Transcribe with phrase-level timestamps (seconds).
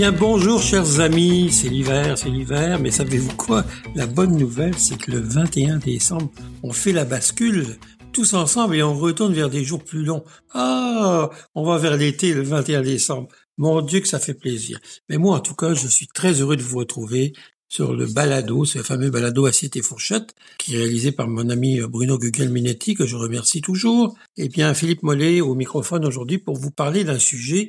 [0.00, 3.66] bien bonjour chers amis, c'est l'hiver, c'est l'hiver, mais savez-vous quoi?
[3.94, 6.30] La bonne nouvelle, c'est que le 21 décembre,
[6.62, 7.76] on fait la bascule
[8.10, 10.24] tous ensemble et on retourne vers des jours plus longs.
[10.54, 13.28] Ah, on va vers l'été le 21 décembre.
[13.58, 14.80] Mon Dieu que ça fait plaisir.
[15.10, 17.34] Mais moi, en tout cas, je suis très heureux de vous retrouver
[17.68, 21.78] sur le balado, ce fameux balado Assiette et Fourchette, qui est réalisé par mon ami
[21.82, 24.16] Bruno Gugelminetti, que je remercie toujours.
[24.38, 27.68] Et bien, Philippe Mollet au microphone aujourd'hui pour vous parler d'un sujet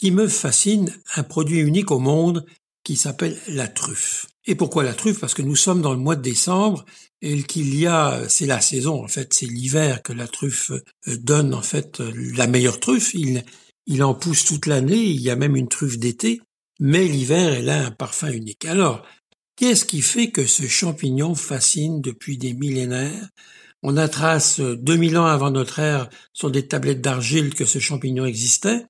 [0.00, 2.46] qui me fascine, un produit unique au monde
[2.84, 4.28] qui s'appelle la truffe.
[4.46, 5.20] Et pourquoi la truffe?
[5.20, 6.86] Parce que nous sommes dans le mois de décembre
[7.20, 11.16] et qu'il y a, c'est la saison en fait, c'est l'hiver que la truffe euh,
[11.18, 13.12] donne en fait euh, la meilleure truffe.
[13.12, 16.40] Il, en pousse toute l'année, il y a même une truffe d'été,
[16.78, 18.64] mais l'hiver elle a un parfum unique.
[18.64, 19.02] Alors,
[19.56, 23.28] qu'est-ce qui fait que ce champignon fascine depuis des millénaires?
[23.82, 27.78] On a trace 2000 euh, ans avant notre ère sur des tablettes d'argile que ce
[27.78, 28.86] champignon existait.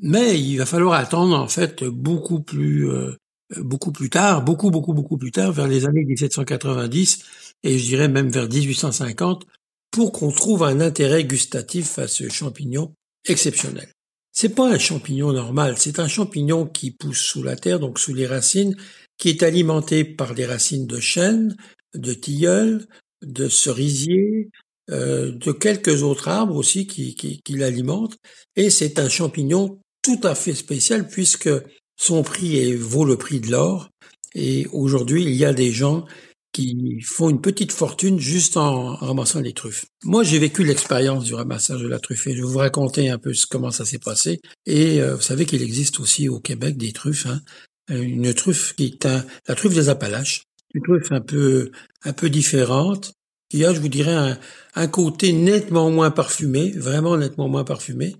[0.00, 3.16] Mais il va falloir attendre en fait beaucoup plus euh,
[3.56, 7.24] beaucoup plus tard, beaucoup beaucoup beaucoup plus tard, vers les années 1790
[7.62, 9.46] et je dirais même vers 1850,
[9.90, 12.94] pour qu'on trouve un intérêt gustatif à ce champignon
[13.26, 13.90] exceptionnel.
[14.32, 18.14] C'est pas un champignon normal, c'est un champignon qui pousse sous la terre, donc sous
[18.14, 18.76] les racines,
[19.16, 21.56] qui est alimenté par les racines de chêne,
[21.94, 22.86] de tilleul,
[23.22, 24.50] de cerisier,
[24.90, 28.16] euh, de quelques autres arbres aussi qui, qui, qui l'alimentent.
[28.54, 31.50] Et c'est un champignon tout à fait spécial puisque
[31.96, 33.90] son prix vaut le prix de l'or.
[34.34, 36.06] Et aujourd'hui, il y a des gens
[36.52, 39.84] qui font une petite fortune juste en ramassant les truffes.
[40.04, 43.18] Moi, j'ai vécu l'expérience du ramassage de la truffe et je vais vous raconter un
[43.18, 44.40] peu comment ça s'est passé.
[44.64, 47.26] Et euh, vous savez qu'il existe aussi au Québec des truffes.
[47.26, 47.42] Hein.
[47.90, 51.70] Une truffe qui est la truffe des Appalaches, une truffe un peu
[52.04, 53.12] un peu différente,
[53.50, 54.38] qui a, je vous dirais,
[54.74, 58.14] un côté nettement moins parfumé, vraiment nettement moins parfumé,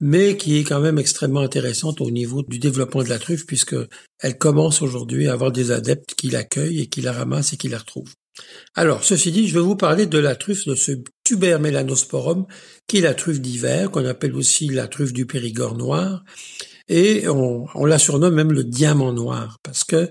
[0.00, 3.76] mais qui est quand même extrêmement intéressante au niveau du développement de la truffe, puisque
[4.20, 7.68] elle commence aujourd'hui à avoir des adeptes qui l'accueillent et qui la ramassent et qui
[7.68, 8.12] la retrouvent.
[8.74, 12.46] Alors, ceci dit, je vais vous parler de la truffe de ce tuber melanosporum,
[12.88, 16.24] qui est la truffe d'hiver, qu'on appelle aussi la truffe du Périgord noir,
[16.88, 20.10] et on, la surnomme même le diamant noir, parce que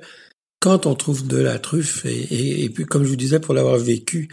[0.59, 3.77] quand on trouve de la truffe, et, et puis comme je vous disais, pour l'avoir
[3.77, 4.29] vécu,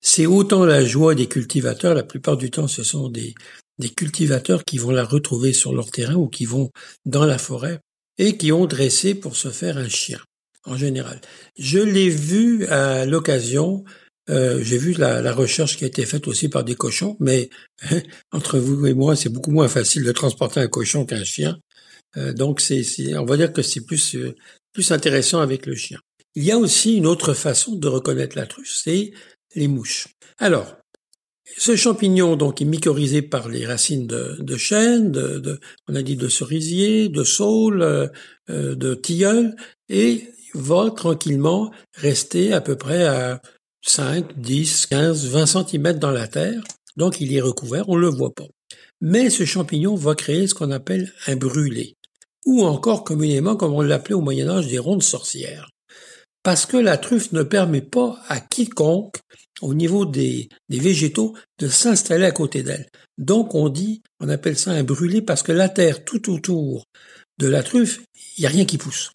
[0.00, 3.34] c'est autant la joie des cultivateurs, la plupart du temps ce sont des,
[3.78, 6.70] des cultivateurs qui vont la retrouver sur leur terrain ou qui vont
[7.04, 7.80] dans la forêt
[8.18, 10.20] et qui ont dressé pour se faire un chien,
[10.64, 11.20] en général.
[11.56, 13.84] Je l'ai vu à l'occasion,
[14.28, 17.48] euh, j'ai vu la, recherche qui a été faite aussi par des cochons, mais
[18.32, 21.58] entre vous et moi, c'est beaucoup moins facile de transporter un cochon qu'un chien.
[22.16, 22.82] Euh, donc, c'est,
[23.16, 24.34] on va dire que c'est plus, euh,
[24.72, 25.98] plus intéressant avec le chien.
[26.34, 29.12] Il y a aussi une autre façon de reconnaître la truffe, c'est
[29.54, 30.08] les mouches.
[30.38, 30.76] Alors,
[31.56, 36.28] ce champignon donc est mycorhizé par les racines de, chêne, de, on a dit de
[36.28, 38.08] cerisier, de saule, euh,
[38.50, 39.56] euh, de tilleul,
[39.88, 43.40] et va tranquillement rester à peu près à
[43.82, 46.62] 5, 10, 15, 20 cm dans la terre.
[46.96, 48.46] Donc il est recouvert, on ne le voit pas.
[49.00, 51.94] Mais ce champignon va créer ce qu'on appelle un brûlé,
[52.44, 55.70] ou encore communément comme on l'appelait au Moyen Âge des rondes sorcières.
[56.42, 59.18] Parce que la truffe ne permet pas à quiconque
[59.62, 62.88] au niveau des, des végétaux de s'installer à côté d'elle.
[63.16, 66.84] Donc on dit, on appelle ça un brûlé parce que la terre tout autour
[67.38, 68.00] de la truffe,
[68.36, 69.12] il n'y a rien qui pousse.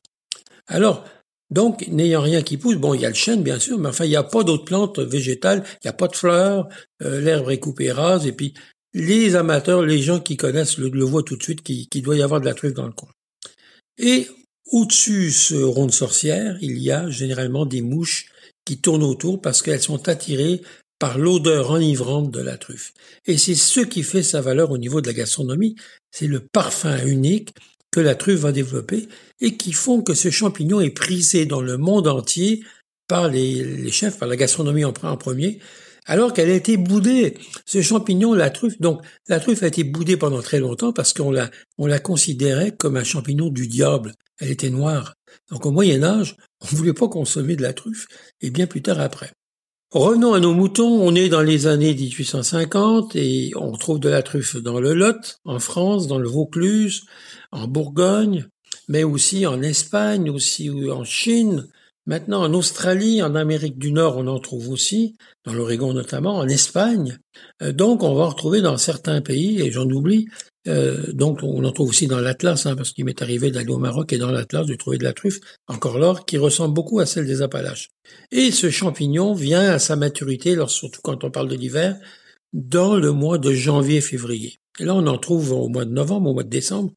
[0.68, 1.06] Alors,
[1.54, 4.06] donc, n'ayant rien qui pousse, bon, il y a le chêne, bien sûr, mais enfin,
[4.06, 6.68] il n'y a pas d'autres plantes végétales, il n'y a pas de fleurs,
[7.04, 8.56] euh, l'herbe est coupée rase, et puis
[8.94, 12.42] les amateurs, les gens qui connaissent le, voient tout de suite qu'il doit y avoir
[12.42, 13.10] de la truffe dans le coin.
[14.00, 14.28] Et
[14.72, 18.30] au-dessus ce rond de sorcière, il y a généralement des mouches
[18.66, 20.62] qui tournent autour parce qu'elles sont attirées
[21.00, 22.94] par l'odeur enivrante de la truffe.
[23.26, 25.76] Et c'est ce qui fait sa valeur au niveau de la gastronomie,
[26.12, 27.50] c'est le parfum unique
[27.92, 29.08] que la truffe va développer
[29.42, 32.64] et qui font que ce champignon est prisé dans le monde entier
[33.08, 35.60] par les, chefs, par la gastronomie en, premier,
[36.06, 37.38] alors qu'elle a été boudée.
[37.66, 41.32] Ce champignon, la truffe, donc la truffe a été boudée pendant très longtemps parce qu'on
[41.32, 44.14] la, on la considérait comme un champignon du diable.
[44.40, 45.16] Elle était noire.
[45.52, 48.08] Donc au Moyen Âge, on ne voulait pas consommer de la truffe,
[48.42, 49.32] et bien plus tard après.
[49.92, 54.24] Revenons à nos moutons, on est dans les années 1850 et on trouve de la
[54.24, 57.06] truffe dans le Lot, en France, dans le Vaucluse,
[57.52, 58.48] en Bourgogne,
[58.88, 61.68] mais aussi en Espagne, aussi en Chine,
[62.06, 65.16] maintenant en Australie, en Amérique du Nord, on en trouve aussi,
[65.46, 67.18] dans l'Oregon notamment, en Espagne.
[67.62, 70.28] Euh, donc on va en retrouver dans certains pays, et j'en oublie,
[70.68, 73.80] euh, donc on en trouve aussi dans l'Atlas, hein, parce qu'il m'est arrivé d'aller au
[73.80, 77.06] Maroc et dans l'Atlas de trouver de la truffe, encore l'or, qui ressemble beaucoup à
[77.06, 77.90] celle des Appalaches.
[78.32, 81.98] Et ce champignon vient à sa maturité, surtout quand on parle de l'hiver,
[82.54, 84.58] dans le mois de janvier-février.
[84.80, 86.92] Et là, on en trouve au mois de novembre, au mois de décembre.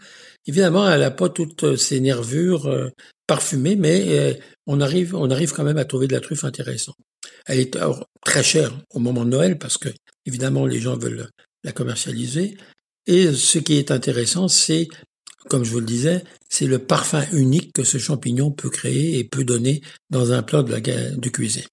[0.47, 2.91] Évidemment, elle n'a pas toutes ses nervures
[3.27, 4.35] parfumées, mais euh,
[4.67, 6.97] on arrive, on arrive quand même à trouver de la truffe intéressante.
[7.47, 7.79] Elle est
[8.25, 9.89] très chère au moment de Noël parce que,
[10.27, 11.29] évidemment, les gens veulent
[11.65, 12.57] la commercialiser.
[13.07, 14.89] Et ce qui est intéressant, c'est,
[15.49, 19.25] comme je vous le disais, c'est le parfum unique que ce champignon peut créer et
[19.25, 19.81] peut donner
[20.11, 21.65] dans un plat de la cuisine.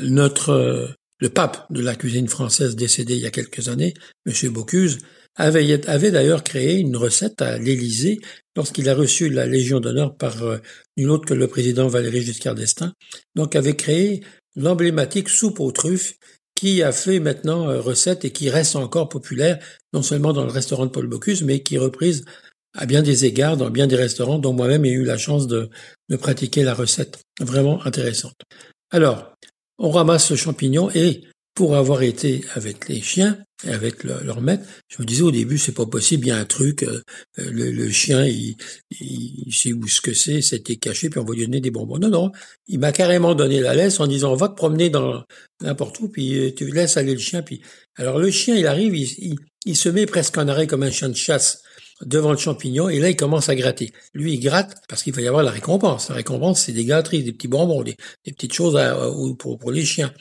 [0.00, 0.88] Notre, euh,
[1.18, 3.94] le pape de la cuisine française décédé il y a quelques années,
[4.26, 4.52] M.
[4.52, 4.98] Bocuse,
[5.36, 8.20] avait, avait d'ailleurs créé une recette à l'Élysée
[8.56, 10.58] lorsqu'il a reçu la Légion d'honneur par euh,
[10.96, 12.92] nul autre que le président Valéry Giscard d'Estaing.
[13.34, 14.22] Donc avait créé
[14.56, 16.14] l'emblématique soupe aux truffes
[16.54, 19.58] qui a fait maintenant euh, recette et qui reste encore populaire,
[19.92, 22.24] non seulement dans le restaurant de Paul Bocuse, mais qui est reprise
[22.76, 25.70] à bien des égards dans bien des restaurants dont moi-même ai eu la chance de,
[26.08, 27.22] de pratiquer la recette.
[27.40, 28.36] Vraiment intéressante.
[28.90, 29.34] Alors,
[29.78, 31.22] on ramasse ce champignon et
[31.54, 35.72] pour avoir été avec les chiens avec leur maître, je me disais au début c'est
[35.72, 37.00] pas possible, il y a un truc, euh,
[37.36, 38.56] le, chien il,
[38.90, 41.98] il, sait où ce que c'est, c'était caché puis on va lui donner des bonbons.
[41.98, 42.32] Non non,
[42.66, 45.24] il m'a carrément donné la laisse en disant va te promener dans
[45.60, 47.62] n'importe où puis euh, tu laisses aller le chien puis
[47.96, 51.16] alors le chien il arrive, il, se met presque en arrêt comme un chien de
[51.16, 51.62] chasse
[52.02, 53.92] devant le champignon et là il commence à gratter.
[54.12, 56.08] Lui il gratte parce qu'il va y avoir la récompense.
[56.08, 58.78] La récompense c'est des gâteries, des petits bonbons, des, petites choses
[59.38, 60.12] pour les chiens.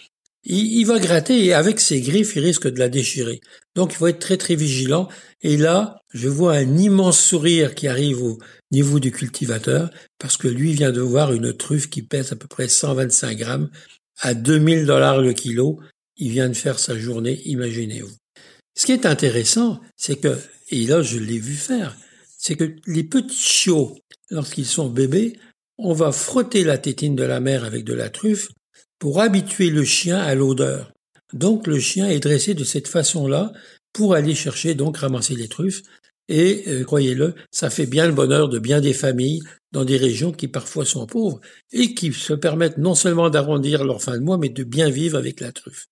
[0.45, 3.39] Il, va gratter et avec ses griffes il risque de la déchirer.
[3.75, 5.07] Donc il faut être très très vigilant.
[5.41, 8.37] Et là je vois un immense sourire qui arrive au
[8.71, 12.47] niveau du cultivateur parce que lui vient de voir une truffe qui pèse à peu
[12.47, 13.69] près 125 grammes
[14.19, 15.79] à 2000 dollars le kilo.
[16.17, 18.13] Il vient de faire sa journée, imaginez-vous.
[18.75, 20.37] Ce qui est intéressant, c'est que
[20.69, 21.95] et là je l'ai vu faire,
[22.37, 23.97] c'est que les petits chiots,
[24.29, 25.39] lorsqu'ils sont bébés,
[25.77, 28.49] on va frotter la tétine de la mère avec de la truffe
[29.03, 30.93] pour habituer le chien à l'odeur.
[31.33, 33.51] Donc le chien est dressé de cette façon-là
[33.91, 35.81] pour aller chercher donc ramasser les truffes.
[36.29, 39.41] Et euh, croyez-le, ça fait bien le bonheur de bien des familles
[39.73, 41.41] dans des régions qui parfois sont pauvres
[41.73, 45.17] et qui se permettent non seulement d'arrondir leur fin de mois, mais de bien vivre
[45.17, 45.87] avec la truffe.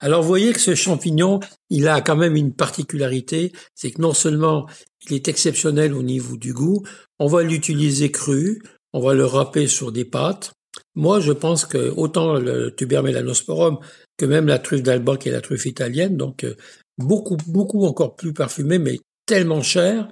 [0.00, 4.14] Alors vous voyez que ce champignon, il a quand même une particularité, c'est que non
[4.14, 4.66] seulement
[5.06, 6.86] il est exceptionnel au niveau du goût,
[7.18, 8.62] on va l'utiliser cru,
[8.94, 10.54] on va le râper sur des pâtes.
[10.94, 13.78] Moi, je pense que autant le tuber melanosporum
[14.16, 16.54] que même la truffe d'Alba qui est la truffe italienne, donc euh,
[16.98, 20.08] beaucoup, beaucoup encore plus parfumé, mais tellement cher.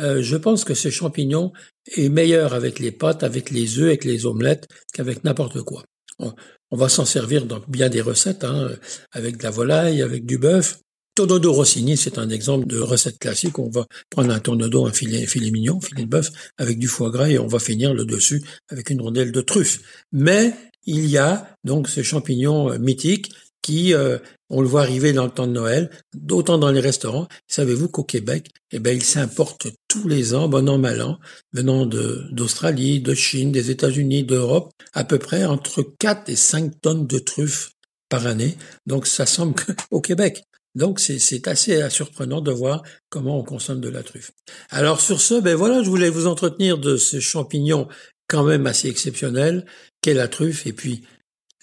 [0.00, 1.52] Euh, je pense que ce champignon
[1.96, 5.84] est meilleur avec les pâtes, avec les œufs, avec les omelettes qu'avec n'importe quoi.
[6.18, 8.70] On va s'en servir dans bien des recettes, hein,
[9.12, 10.78] avec de la volaille, avec du bœuf.
[11.16, 13.58] Tonodo Rossini, c'est un exemple de recette classique.
[13.58, 16.28] On va prendre un tonodo, un filet, mignon, filet de bœuf,
[16.58, 19.80] avec du foie gras et on va finir le dessus avec une rondelle de truffe.
[20.12, 20.52] Mais
[20.84, 23.32] il y a donc ce champignon euh, mythique
[23.62, 24.18] qui, euh,
[24.50, 27.28] on le voit arriver dans le temps de Noël, d'autant dans les restaurants.
[27.48, 31.18] Savez-vous qu'au Québec, eh ben, il s'importe tous les ans, bon an, mal an,
[31.54, 37.06] venant d'Australie, de, Chine, des États-Unis, d'Europe, à peu près entre 4 et 5 tonnes
[37.06, 37.70] de truffes
[38.10, 38.58] par année.
[38.84, 39.54] Donc, ça semble
[39.90, 40.44] qu'au Québec.
[40.76, 44.32] Donc, c'est assez surprenant de voir comment on consomme de la truffe.
[44.68, 47.88] Alors, sur ce, ben voilà, je voulais vous entretenir de ce champignon
[48.28, 49.64] quand même assez exceptionnel
[50.02, 50.66] qu'est la truffe.
[50.66, 51.02] Et puis,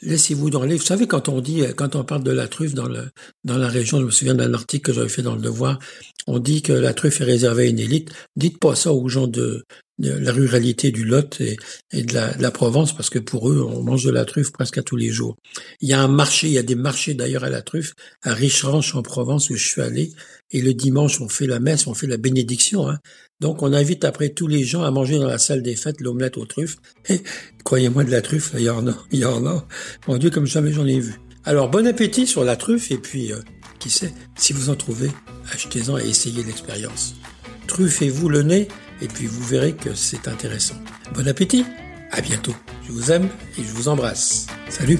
[0.02, 0.78] laissez-vous dans les.
[0.78, 2.90] Vous savez, quand on dit, quand on parle de la truffe dans
[3.44, 5.78] dans la région, je me souviens d'un article que j'avais fait dans le Devoir,
[6.26, 8.12] on dit que la truffe est réservée à une élite.
[8.36, 9.64] Dites pas ça aux gens de,
[10.00, 11.58] la ruralité du Lot et,
[11.94, 14.96] de, la, Provence, parce que pour eux, on mange de la truffe presque à tous
[14.96, 15.38] les jours.
[15.82, 18.34] Il y a un marché, il y a des marchés d'ailleurs à la truffe, à
[18.34, 20.12] Richeranche en Provence où je suis allé,
[20.52, 22.90] et le dimanche, on fait la messe, on fait la bénédiction.
[22.90, 23.00] Hein.
[23.40, 26.38] Donc on invite après tous les gens à manger dans la salle des fêtes l'omelette
[26.38, 26.78] aux truffes.
[27.64, 29.68] Croyez-moi de la truffe, il y en a, il y en a.
[30.08, 31.16] Mon Dieu, comme jamais j'en ai vu.
[31.46, 33.40] Alors bon appétit sur la truffe, et puis, euh,
[33.80, 35.12] qui sait, si vous en trouvez,
[35.52, 37.16] achetez-en et essayez l'expérience.
[37.68, 38.68] Truffez-vous le nez
[39.02, 40.76] et puis vous verrez que c'est intéressant.
[41.14, 41.66] Bon appétit,
[42.12, 42.56] à bientôt.
[42.88, 44.48] Je vous aime et je vous embrasse.
[44.70, 45.00] Salut